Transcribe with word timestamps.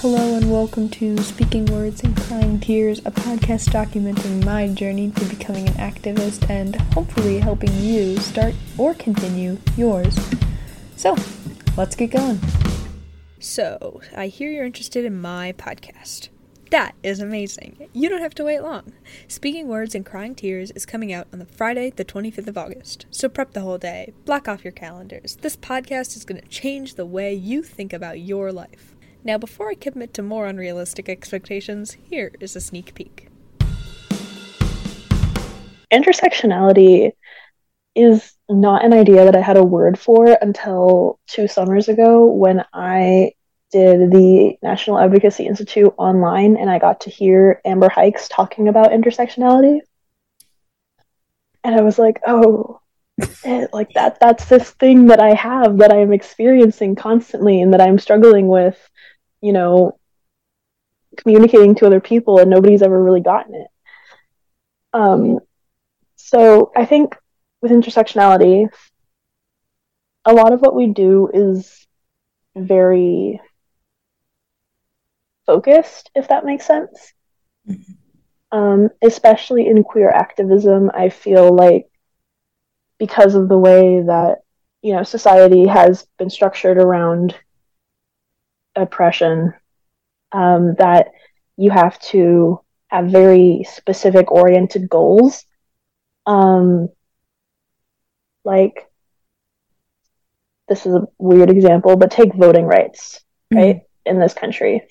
Hello 0.00 0.36
and 0.36 0.48
welcome 0.52 0.88
to 0.90 1.18
Speaking 1.24 1.66
Words 1.66 2.04
and 2.04 2.16
Crying 2.16 2.60
Tears, 2.60 3.00
a 3.00 3.10
podcast 3.10 3.70
documenting 3.70 4.44
my 4.44 4.68
journey 4.68 5.10
to 5.10 5.24
becoming 5.24 5.66
an 5.66 5.74
activist 5.74 6.48
and 6.48 6.76
hopefully 6.94 7.40
helping 7.40 7.74
you 7.80 8.16
start 8.18 8.54
or 8.78 8.94
continue 8.94 9.58
yours. 9.76 10.16
So, 10.94 11.16
let's 11.76 11.96
get 11.96 12.12
going. 12.12 12.38
So, 13.40 14.00
I 14.16 14.28
hear 14.28 14.48
you're 14.52 14.64
interested 14.64 15.04
in 15.04 15.20
my 15.20 15.52
podcast. 15.54 16.28
That 16.70 16.94
is 17.02 17.18
amazing. 17.18 17.88
You 17.92 18.08
don't 18.08 18.22
have 18.22 18.36
to 18.36 18.44
wait 18.44 18.60
long. 18.60 18.92
Speaking 19.26 19.66
Words 19.66 19.96
and 19.96 20.06
Crying 20.06 20.36
Tears 20.36 20.70
is 20.70 20.86
coming 20.86 21.12
out 21.12 21.26
on 21.32 21.40
the 21.40 21.46
Friday, 21.46 21.90
the 21.90 22.04
25th 22.04 22.46
of 22.46 22.56
August. 22.56 23.06
So 23.10 23.28
prep 23.28 23.52
the 23.52 23.62
whole 23.62 23.78
day. 23.78 24.12
Block 24.24 24.46
off 24.46 24.62
your 24.62 24.72
calendars. 24.72 25.38
This 25.40 25.56
podcast 25.56 26.16
is 26.16 26.24
going 26.24 26.40
to 26.40 26.46
change 26.46 26.94
the 26.94 27.04
way 27.04 27.34
you 27.34 27.64
think 27.64 27.92
about 27.92 28.20
your 28.20 28.52
life. 28.52 28.94
Now, 29.24 29.36
before 29.36 29.70
I 29.70 29.74
commit 29.74 30.14
to 30.14 30.22
more 30.22 30.46
unrealistic 30.46 31.08
expectations, 31.08 31.96
here 32.04 32.32
is 32.40 32.54
a 32.54 32.60
sneak 32.60 32.94
peek. 32.94 33.28
Intersectionality 35.92 37.12
is 37.94 38.34
not 38.48 38.84
an 38.84 38.92
idea 38.92 39.24
that 39.24 39.34
I 39.34 39.40
had 39.40 39.56
a 39.56 39.64
word 39.64 39.98
for 39.98 40.38
until 40.40 41.18
two 41.26 41.48
summers 41.48 41.88
ago 41.88 42.26
when 42.26 42.64
I 42.72 43.32
did 43.72 44.12
the 44.12 44.56
National 44.62 44.98
Advocacy 44.98 45.46
Institute 45.46 45.92
online 45.98 46.56
and 46.56 46.70
I 46.70 46.78
got 46.78 47.00
to 47.02 47.10
hear 47.10 47.60
Amber 47.64 47.88
Hikes 47.88 48.28
talking 48.28 48.68
about 48.68 48.92
intersectionality. 48.92 49.80
And 51.64 51.74
I 51.74 51.82
was 51.82 51.98
like, 51.98 52.20
oh, 52.26 52.80
it, 53.44 53.70
like 53.72 53.92
that 53.94 54.18
that's 54.20 54.44
this 54.46 54.70
thing 54.72 55.06
that 55.06 55.20
I 55.20 55.34
have 55.34 55.78
that 55.78 55.92
I'm 55.92 56.12
experiencing 56.12 56.94
constantly 56.94 57.60
and 57.60 57.72
that 57.72 57.80
I'm 57.80 57.98
struggling 57.98 58.46
with 58.46 58.78
you 59.40 59.52
know, 59.52 59.98
communicating 61.16 61.74
to 61.76 61.86
other 61.86 62.00
people 62.00 62.38
and 62.38 62.50
nobody's 62.50 62.82
ever 62.82 63.02
really 63.02 63.20
gotten 63.20 63.54
it. 63.54 63.68
Um, 64.92 65.40
so 66.16 66.72
I 66.76 66.84
think 66.84 67.16
with 67.60 67.72
intersectionality, 67.72 68.68
a 70.24 70.32
lot 70.32 70.52
of 70.52 70.60
what 70.60 70.74
we 70.74 70.88
do 70.88 71.30
is 71.32 71.86
very 72.56 73.40
focused, 75.46 76.10
if 76.14 76.28
that 76.28 76.44
makes 76.44 76.66
sense. 76.66 77.12
Mm-hmm. 77.68 77.92
Um, 78.50 78.88
especially 79.02 79.66
in 79.66 79.84
queer 79.84 80.08
activism, 80.08 80.90
I 80.94 81.10
feel 81.10 81.54
like 81.54 81.87
because 82.98 83.34
of 83.34 83.48
the 83.48 83.58
way 83.58 84.02
that 84.02 84.38
you 84.82 84.94
know 84.94 85.02
society 85.02 85.66
has 85.66 86.06
been 86.18 86.30
structured 86.30 86.78
around 86.78 87.34
oppression 88.76 89.52
um, 90.32 90.74
that 90.78 91.08
you 91.56 91.70
have 91.70 91.98
to 92.00 92.60
have 92.88 93.06
very 93.06 93.64
specific 93.68 94.30
oriented 94.30 94.88
goals 94.88 95.44
um, 96.26 96.88
like 98.44 98.88
this 100.68 100.86
is 100.86 100.94
a 100.94 101.08
weird 101.18 101.50
example 101.50 101.96
but 101.96 102.10
take 102.10 102.34
voting 102.34 102.64
rights 102.64 103.20
mm-hmm. 103.52 103.58
right 103.58 103.76
mm-hmm. 103.76 104.10
in 104.10 104.20
this 104.20 104.34
country 104.34 104.82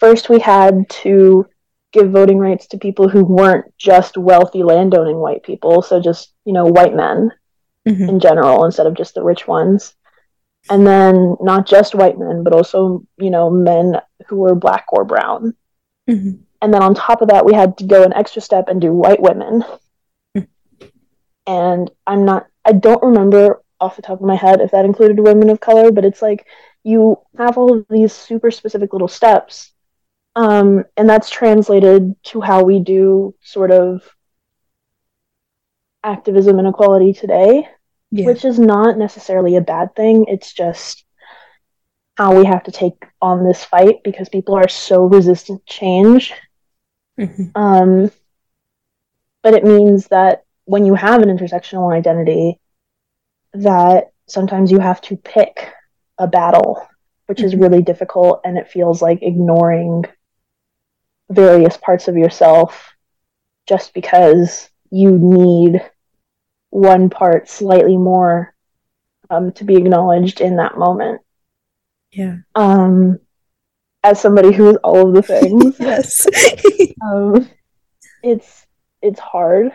first 0.00 0.28
we 0.28 0.40
had 0.40 0.88
to 0.88 1.46
give 1.92 2.10
voting 2.10 2.38
rights 2.38 2.66
to 2.68 2.78
people 2.78 3.08
who 3.08 3.24
weren't 3.24 3.66
just 3.76 4.16
wealthy 4.16 4.62
landowning 4.62 5.16
white 5.16 5.42
people 5.42 5.82
so 5.82 6.00
just 6.00 6.32
you 6.44 6.52
know 6.52 6.66
white 6.66 6.94
men 6.94 7.30
mm-hmm. 7.86 8.08
in 8.08 8.20
general 8.20 8.64
instead 8.64 8.86
of 8.86 8.94
just 8.94 9.14
the 9.14 9.22
rich 9.22 9.46
ones 9.46 9.94
and 10.70 10.86
then 10.86 11.36
not 11.40 11.66
just 11.66 11.94
white 11.94 12.18
men 12.18 12.42
but 12.42 12.52
also 12.52 13.04
you 13.18 13.30
know 13.30 13.50
men 13.50 13.96
who 14.26 14.36
were 14.36 14.54
black 14.54 14.86
or 14.92 15.04
brown 15.04 15.54
mm-hmm. 16.08 16.40
and 16.60 16.74
then 16.74 16.82
on 16.82 16.94
top 16.94 17.22
of 17.22 17.28
that 17.28 17.44
we 17.44 17.52
had 17.52 17.76
to 17.76 17.84
go 17.84 18.02
an 18.02 18.12
extra 18.12 18.40
step 18.40 18.68
and 18.68 18.80
do 18.80 18.92
white 18.92 19.20
women 19.20 19.64
mm-hmm. 20.36 20.86
and 21.46 21.90
i'm 22.06 22.24
not 22.24 22.46
i 22.64 22.72
don't 22.72 23.02
remember 23.02 23.62
off 23.80 23.96
the 23.96 24.02
top 24.02 24.20
of 24.20 24.26
my 24.26 24.36
head 24.36 24.60
if 24.60 24.70
that 24.70 24.84
included 24.84 25.18
women 25.18 25.50
of 25.50 25.60
color 25.60 25.90
but 25.90 26.04
it's 26.04 26.22
like 26.22 26.46
you 26.84 27.18
have 27.36 27.58
all 27.58 27.76
of 27.76 27.86
these 27.90 28.12
super 28.12 28.50
specific 28.50 28.92
little 28.92 29.08
steps 29.08 29.71
um, 30.34 30.84
and 30.96 31.08
that's 31.08 31.30
translated 31.30 32.14
to 32.24 32.40
how 32.40 32.64
we 32.64 32.80
do 32.80 33.34
sort 33.42 33.70
of 33.70 34.02
activism 36.02 36.58
and 36.58 36.68
equality 36.68 37.12
today 37.12 37.68
yeah. 38.12 38.26
which 38.26 38.44
is 38.44 38.58
not 38.58 38.98
necessarily 38.98 39.56
a 39.56 39.60
bad 39.60 39.96
thing. 39.96 40.26
It's 40.28 40.52
just 40.52 41.04
how 42.16 42.38
we 42.38 42.44
have 42.44 42.62
to 42.64 42.70
take 42.70 43.06
on 43.22 43.44
this 43.44 43.64
fight 43.64 44.02
because 44.04 44.28
people 44.28 44.54
are 44.54 44.68
so 44.68 45.04
resistant 45.04 45.66
to 45.66 45.74
change. 45.74 46.34
Mm-hmm. 47.18 47.44
Um, 47.54 48.10
but 49.42 49.54
it 49.54 49.64
means 49.64 50.08
that 50.08 50.44
when 50.66 50.84
you 50.84 50.94
have 50.94 51.22
an 51.22 51.30
intersectional 51.30 51.92
identity, 51.92 52.60
that 53.54 54.12
sometimes 54.28 54.70
you 54.70 54.78
have 54.78 55.00
to 55.02 55.16
pick 55.16 55.72
a 56.18 56.26
battle, 56.28 56.86
which 57.26 57.38
mm-hmm. 57.38 57.46
is 57.46 57.56
really 57.56 57.82
difficult, 57.82 58.42
and 58.44 58.58
it 58.58 58.68
feels 58.68 59.00
like 59.00 59.22
ignoring 59.22 60.04
various 61.34 61.76
parts 61.76 62.08
of 62.08 62.16
yourself 62.16 62.92
just 63.66 63.94
because 63.94 64.68
you 64.90 65.10
need 65.10 65.82
one 66.70 67.10
part 67.10 67.48
slightly 67.48 67.96
more 67.96 68.54
um, 69.30 69.52
to 69.52 69.64
be 69.64 69.76
acknowledged 69.76 70.40
in 70.40 70.56
that 70.56 70.76
moment. 70.76 71.20
Yeah. 72.10 72.36
Um, 72.54 73.18
as 74.02 74.20
somebody 74.20 74.52
who 74.52 74.70
is 74.70 74.76
all 74.84 75.08
of 75.08 75.14
the 75.14 75.22
things, 75.22 75.76
yes, 75.80 76.26
um, 77.02 77.48
it's 78.22 78.66
it's 79.00 79.20
hard 79.20 79.72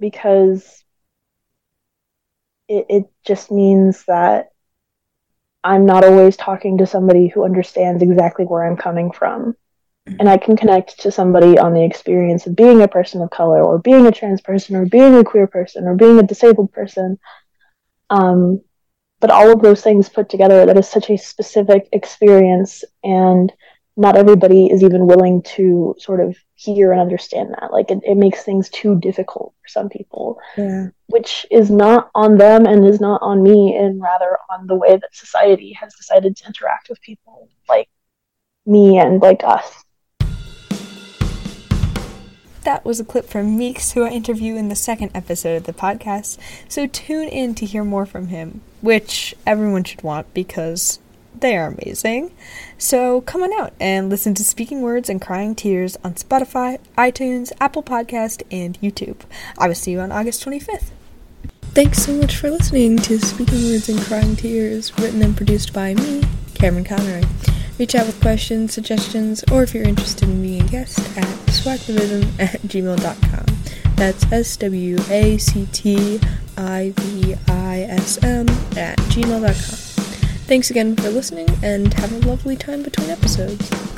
because 0.00 0.84
it 2.68 2.86
it 2.88 3.04
just 3.24 3.50
means 3.50 4.04
that 4.06 4.50
I'm 5.62 5.84
not 5.84 6.04
always 6.04 6.36
talking 6.36 6.78
to 6.78 6.86
somebody 6.86 7.28
who 7.28 7.44
understands 7.44 8.02
exactly 8.02 8.44
where 8.44 8.64
I'm 8.64 8.76
coming 8.76 9.10
from 9.10 9.56
and 10.06 10.28
I 10.28 10.36
can 10.36 10.56
connect 10.56 11.00
to 11.00 11.10
somebody 11.10 11.58
on 11.58 11.74
the 11.74 11.84
experience 11.84 12.46
of 12.46 12.54
being 12.54 12.80
a 12.82 12.88
person 12.88 13.22
of 13.22 13.30
color 13.30 13.62
or 13.62 13.78
being 13.78 14.06
a 14.06 14.12
trans 14.12 14.40
person 14.40 14.76
or 14.76 14.86
being 14.86 15.16
a 15.16 15.24
queer 15.24 15.46
person 15.46 15.84
or 15.84 15.96
being 15.96 16.18
a 16.18 16.22
disabled 16.22 16.72
person. 16.72 17.18
Um, 18.08 18.60
but 19.18 19.30
all 19.30 19.50
of 19.50 19.62
those 19.62 19.82
things 19.82 20.08
put 20.08 20.28
together, 20.28 20.64
that 20.64 20.76
is 20.76 20.88
such 20.88 21.10
a 21.10 21.16
specific 21.16 21.88
experience, 21.92 22.84
and 23.02 23.52
not 23.96 24.16
everybody 24.16 24.66
is 24.66 24.84
even 24.84 25.06
willing 25.06 25.42
to 25.42 25.96
sort 25.98 26.20
of 26.20 26.36
hear 26.54 26.92
and 26.92 27.00
understand 27.00 27.50
that. 27.58 27.72
Like, 27.72 27.90
it, 27.90 27.98
it 28.04 28.16
makes 28.16 28.42
things 28.42 28.68
too 28.68 29.00
difficult 29.00 29.54
for 29.62 29.68
some 29.68 29.88
people, 29.88 30.38
yeah. 30.56 30.88
which 31.06 31.46
is 31.50 31.70
not 31.70 32.10
on 32.14 32.36
them 32.36 32.66
and 32.66 32.86
is 32.86 33.00
not 33.00 33.22
on 33.22 33.42
me, 33.42 33.74
and 33.74 34.00
rather 34.00 34.38
on 34.50 34.66
the 34.66 34.76
way 34.76 34.96
that 34.96 35.14
society 35.14 35.72
has 35.72 35.94
decided 35.94 36.36
to 36.36 36.46
interact 36.46 36.90
with 36.90 37.00
people 37.00 37.48
like 37.68 37.88
me 38.66 38.98
and 38.98 39.22
like 39.22 39.42
us 39.42 39.85
that 42.66 42.84
was 42.84 42.98
a 42.98 43.04
clip 43.04 43.26
from 43.26 43.56
Meeks, 43.56 43.92
who 43.92 44.02
I 44.02 44.10
interview 44.10 44.56
in 44.56 44.68
the 44.68 44.74
second 44.74 45.12
episode 45.14 45.56
of 45.56 45.64
the 45.64 45.72
podcast, 45.72 46.36
so 46.68 46.88
tune 46.88 47.28
in 47.28 47.54
to 47.54 47.64
hear 47.64 47.84
more 47.84 48.04
from 48.04 48.26
him, 48.26 48.60
which 48.80 49.36
everyone 49.46 49.84
should 49.84 50.02
want 50.02 50.34
because 50.34 50.98
they 51.38 51.56
are 51.56 51.68
amazing. 51.68 52.32
So 52.76 53.20
come 53.20 53.44
on 53.44 53.52
out 53.52 53.72
and 53.78 54.10
listen 54.10 54.34
to 54.34 54.42
Speaking 54.42 54.82
Words 54.82 55.08
and 55.08 55.22
Crying 55.22 55.54
Tears 55.54 55.96
on 56.02 56.14
Spotify, 56.14 56.80
iTunes, 56.98 57.52
Apple 57.60 57.84
Podcast, 57.84 58.42
and 58.50 58.76
YouTube. 58.80 59.20
I 59.56 59.68
will 59.68 59.76
see 59.76 59.92
you 59.92 60.00
on 60.00 60.10
August 60.10 60.44
25th. 60.44 60.90
Thanks 61.66 62.02
so 62.02 62.14
much 62.14 62.36
for 62.36 62.50
listening 62.50 62.96
to 62.98 63.20
Speaking 63.20 63.70
Words 63.70 63.88
and 63.88 64.00
Crying 64.00 64.34
Tears, 64.34 64.92
written 64.98 65.22
and 65.22 65.36
produced 65.36 65.72
by 65.72 65.94
me, 65.94 66.24
Cameron 66.54 66.84
Conroy. 66.84 67.22
Reach 67.78 67.94
out 67.94 68.06
with 68.06 68.20
questions, 68.20 68.72
suggestions, 68.72 69.44
or 69.52 69.62
if 69.62 69.72
you're 69.72 69.84
interested 69.84 70.28
in 70.28 70.42
being 70.42 70.62
a 70.62 70.68
guest 70.68 70.98
at 71.16 71.45
swactivism 71.66 72.22
at 72.38 72.60
gmail.com. 72.62 73.96
That's 73.96 74.30
S 74.30 74.56
W 74.58 74.98
A 75.10 75.36
C 75.38 75.66
T 75.72 76.20
I 76.56 76.92
V 76.96 77.34
I 77.48 77.80
S 77.90 78.22
M 78.22 78.48
at 78.76 78.96
gmail.com. 79.10 79.54
Thanks 80.46 80.70
again 80.70 80.94
for 80.94 81.10
listening 81.10 81.48
and 81.62 81.92
have 81.94 82.12
a 82.12 82.28
lovely 82.28 82.56
time 82.56 82.82
between 82.84 83.10
episodes. 83.10 83.95